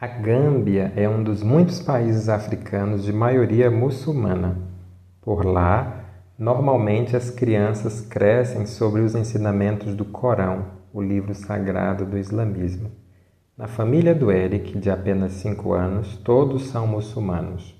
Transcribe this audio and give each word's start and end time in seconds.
A 0.00 0.06
Gâmbia 0.06 0.92
é 0.94 1.08
um 1.08 1.24
dos 1.24 1.42
muitos 1.42 1.82
países 1.82 2.28
africanos 2.28 3.02
de 3.02 3.12
maioria 3.12 3.68
muçulmana. 3.68 4.56
Por 5.20 5.44
lá, 5.44 6.04
normalmente 6.38 7.16
as 7.16 7.30
crianças 7.30 8.00
crescem 8.00 8.64
sobre 8.64 9.00
os 9.00 9.16
ensinamentos 9.16 9.96
do 9.96 10.04
Corão, 10.04 10.66
o 10.92 11.02
livro 11.02 11.34
sagrado 11.34 12.06
do 12.06 12.16
islamismo. 12.16 12.92
Na 13.56 13.66
família 13.66 14.14
do 14.14 14.30
Eric, 14.30 14.78
de 14.78 14.88
apenas 14.88 15.32
5 15.32 15.72
anos, 15.72 16.16
todos 16.18 16.68
são 16.68 16.86
muçulmanos. 16.86 17.76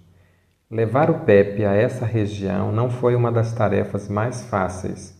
Levar 0.68 1.12
o 1.12 1.20
Pepe 1.20 1.64
a 1.64 1.72
essa 1.72 2.04
região 2.04 2.72
não 2.72 2.90
foi 2.90 3.14
uma 3.14 3.30
das 3.30 3.52
tarefas 3.52 4.08
mais 4.08 4.42
fáceis, 4.42 5.16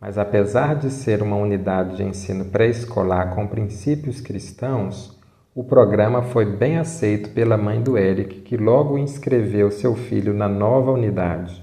mas 0.00 0.16
apesar 0.16 0.76
de 0.76 0.88
ser 0.88 1.22
uma 1.22 1.36
unidade 1.36 1.98
de 1.98 2.02
ensino 2.04 2.46
pré-escolar 2.46 3.34
com 3.34 3.46
princípios 3.46 4.22
cristãos, 4.22 5.20
o 5.54 5.62
programa 5.62 6.22
foi 6.22 6.46
bem 6.46 6.78
aceito 6.78 7.28
pela 7.30 7.58
mãe 7.58 7.82
do 7.82 7.98
Eric, 7.98 8.40
que 8.40 8.56
logo 8.56 8.96
inscreveu 8.96 9.70
seu 9.70 9.94
filho 9.94 10.32
na 10.32 10.48
nova 10.48 10.90
unidade. 10.90 11.62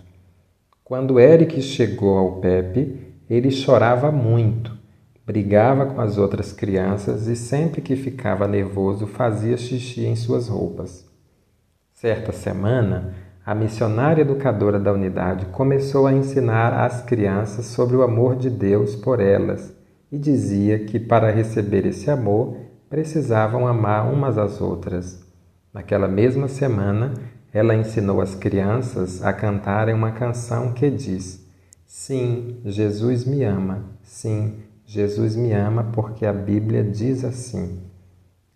Quando 0.84 1.20
Eric 1.20 1.59
chegou 1.59 2.16
ao 2.16 2.34
Pepe, 2.34 3.00
ele 3.28 3.50
chorava 3.50 4.12
muito, 4.12 4.78
brigava 5.26 5.88
com 5.88 6.00
as 6.02 6.20
outras 6.20 6.54
crianças 6.54 7.26
e 7.26 7.36
sempre 7.36 7.82
que 7.82 7.95
ficava 7.95 8.48
nervoso 8.48 9.08
fazia 9.08 9.58
xixi 9.58 10.06
em 10.06 10.16
suas 10.16 10.48
roupas. 10.48 11.10
Certa 11.92 12.32
semana, 12.32 13.16
a 13.44 13.56
missionária 13.56 14.22
educadora 14.22 14.80
da 14.80 14.94
unidade 14.94 15.48
começou 15.48 16.06
a 16.06 16.14
ensinar 16.14 16.86
às 16.86 17.02
crianças 17.02 17.66
sobre 17.66 17.95
o 17.95 18.04
amor 18.04 18.36
de 18.36 18.52
Deus 18.52 18.95
por 18.95 19.20
elas 19.20 19.76
e 20.12 20.17
dizia 20.17 20.78
que 20.78 21.00
para 21.00 21.32
receber 21.32 21.88
esse 21.88 22.12
amor 22.12 22.69
precisavam 22.90 23.68
amar 23.68 24.12
umas 24.12 24.38
às 24.38 24.59
outras. 24.59 25.23
Naquela 25.73 26.08
mesma 26.08 26.48
semana, 26.48 27.14
ela 27.54 27.76
ensinou 27.76 28.22
as 28.22 28.36
crianças 28.36 29.23
a 29.23 29.32
cantarem 29.32 29.94
uma 29.94 30.12
canção 30.12 30.73
que 30.73 30.90
diz: 30.90 31.45
Sim, 31.86 32.58
Jesus 32.66 33.26
me 33.26 33.44
ama. 33.44 33.86
Sim, 34.02 34.56
Jesus 34.86 35.36
me 35.36 35.54
ama 35.54 35.92
porque 35.94 36.26
a 36.26 36.34
Bíblia 36.34 36.84
diz 36.84 37.23
assim. 37.23 37.84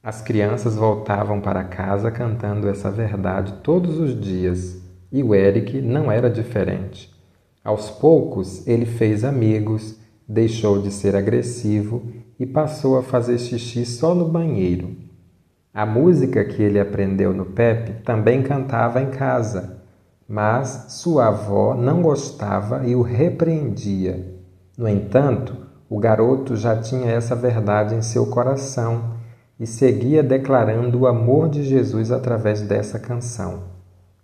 As 0.02 0.22
crianças 0.22 0.76
voltavam 0.76 1.39
para 1.39 1.64
casa 1.64 2.11
cantando 2.11 2.67
essa 2.67 2.92
verdade 2.92 3.54
todos 3.64 4.00
os 4.00 4.20
dias 4.20 4.81
e 5.11 5.23
o 5.23 5.34
Eric 5.34 5.80
não 5.81 6.11
era 6.11 6.30
diferente. 6.30 7.14
Aos 7.64 7.89
poucos, 7.89 8.67
ele 8.67 8.86
fez 8.86 9.23
amigos, 9.23 9.98
deixou 10.34 10.81
de 10.81 10.92
ser 10.92 11.16
agressivo 11.16 12.03
e 12.39 12.45
passou 12.45 12.98
a 12.98 13.03
fazer 13.03 13.38
xixi 13.38 13.86
só 13.86 14.16
no 14.16 14.28
banheiro. 14.28 14.98
A 15.72 15.86
música 15.86 16.44
que 16.44 16.62
ele 16.62 16.80
aprendeu 16.80 17.34
no 17.34 17.45
Pepe 17.45 18.03
também 18.03 18.42
cantava 18.42 19.02
em 19.02 19.11
casa, 19.11 19.81
mas 20.28 20.88
sua 20.89 21.28
avó 21.28 21.76
não 21.76 22.02
gostava 22.02 22.86
e 22.86 22.95
o 22.95 23.02
repreendia. 23.02 24.33
No 24.77 24.89
entanto, 24.89 25.55
o 25.89 25.99
garoto 25.99 26.55
já 26.55 26.76
tinha 26.76 27.11
essa 27.11 27.36
verdade 27.36 27.94
em 27.94 28.02
seu 28.02 28.26
coração 28.26 29.14
e 29.60 29.67
seguia 29.67 30.23
declarando 30.23 31.00
o 31.00 31.08
amor 31.08 31.50
de 31.50 31.64
Jesus 31.64 32.11
através 32.11 32.61
dessa 32.61 32.98
canção. 32.98 33.65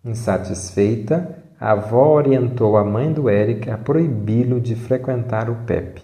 Insatisfeita, 0.03 1.43
a 1.59 1.71
avó 1.71 2.13
orientou 2.15 2.77
a 2.77 2.85
mãe 2.85 3.11
do 3.11 3.29
Eric 3.29 3.69
a 3.69 3.77
proibi-lo 3.77 4.61
de 4.61 4.75
frequentar 4.75 5.49
o 5.49 5.55
Pepe. 5.65 6.01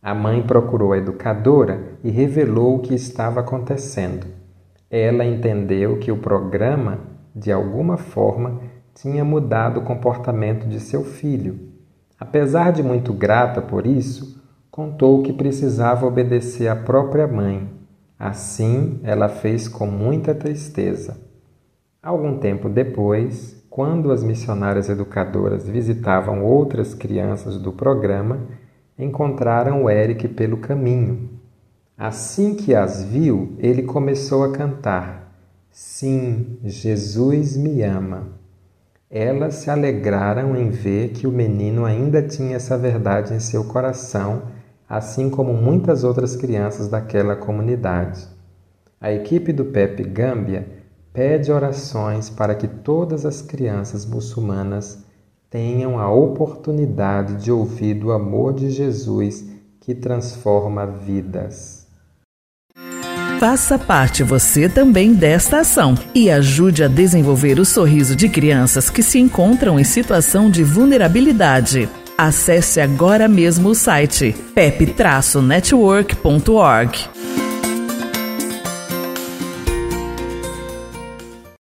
A 0.00 0.14
mãe 0.14 0.40
procurou 0.42 0.92
a 0.92 0.98
educadora 0.98 1.98
e 2.04 2.10
revelou 2.10 2.76
o 2.76 2.78
que 2.78 2.94
estava 2.94 3.40
acontecendo. 3.40 4.26
Ela 4.88 5.24
entendeu 5.24 5.98
que 5.98 6.12
o 6.12 6.18
programa, 6.18 7.00
de 7.34 7.50
alguma 7.50 7.96
forma, 7.96 8.60
tinha 8.94 9.24
mudado 9.24 9.80
o 9.80 9.84
comportamento 9.84 10.68
de 10.68 10.78
seu 10.78 11.02
filho. 11.04 11.58
Apesar 12.18 12.72
de 12.72 12.82
muito 12.82 13.12
grata 13.12 13.60
por 13.60 13.86
isso, 13.86 14.40
contou 14.70 15.22
que 15.22 15.32
precisava 15.32 16.06
obedecer 16.06 16.68
à 16.68 16.76
própria 16.76 17.26
mãe. 17.26 17.68
Assim, 18.18 19.00
ela 19.02 19.28
fez 19.28 19.66
com 19.66 19.86
muita 19.86 20.34
tristeza. 20.34 21.18
Algum 22.02 22.38
tempo 22.38 22.68
depois, 22.68 23.59
quando 23.70 24.10
as 24.10 24.24
missionárias 24.24 24.88
educadoras 24.88 25.68
visitavam 25.68 26.44
outras 26.44 26.92
crianças 26.92 27.56
do 27.56 27.72
programa, 27.72 28.40
encontraram 28.98 29.84
o 29.84 29.88
Eric 29.88 30.26
pelo 30.26 30.56
caminho. 30.56 31.30
Assim 31.96 32.56
que 32.56 32.74
as 32.74 33.04
viu, 33.04 33.54
ele 33.58 33.84
começou 33.84 34.42
a 34.42 34.50
cantar: 34.50 35.32
Sim, 35.70 36.58
Jesus 36.64 37.56
me 37.56 37.80
ama. 37.84 38.40
Elas 39.08 39.54
se 39.54 39.70
alegraram 39.70 40.56
em 40.56 40.68
ver 40.68 41.10
que 41.10 41.26
o 41.26 41.32
menino 41.32 41.84
ainda 41.84 42.22
tinha 42.22 42.56
essa 42.56 42.76
verdade 42.76 43.34
em 43.34 43.40
seu 43.40 43.64
coração, 43.64 44.42
assim 44.88 45.30
como 45.30 45.52
muitas 45.52 46.02
outras 46.02 46.34
crianças 46.34 46.88
daquela 46.88 47.36
comunidade. 47.36 48.26
A 49.00 49.12
equipe 49.12 49.52
do 49.52 49.66
Pepe 49.66 50.02
Gâmbia 50.02 50.79
pede 51.12 51.50
orações 51.50 52.30
para 52.30 52.54
que 52.54 52.68
todas 52.68 53.26
as 53.26 53.42
crianças 53.42 54.06
muçulmanas 54.06 55.04
tenham 55.48 55.98
a 55.98 56.08
oportunidade 56.10 57.42
de 57.42 57.50
ouvir 57.50 57.94
do 57.94 58.12
amor 58.12 58.54
de 58.54 58.70
Jesus 58.70 59.44
que 59.80 59.92
transforma 59.94 60.86
vidas. 60.86 61.80
Faça 63.40 63.78
parte 63.78 64.22
você 64.22 64.68
também 64.68 65.14
desta 65.14 65.60
ação 65.60 65.94
e 66.14 66.30
ajude 66.30 66.84
a 66.84 66.88
desenvolver 66.88 67.58
o 67.58 67.64
sorriso 67.64 68.14
de 68.14 68.28
crianças 68.28 68.90
que 68.90 69.02
se 69.02 69.18
encontram 69.18 69.80
em 69.80 69.84
situação 69.84 70.50
de 70.50 70.62
vulnerabilidade. 70.62 71.88
Acesse 72.18 72.82
agora 72.82 73.26
mesmo 73.26 73.70
o 73.70 73.74
site 73.74 74.36
pep-network.org. 74.54 77.39